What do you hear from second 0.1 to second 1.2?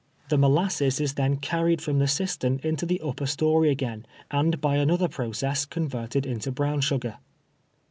The molasses is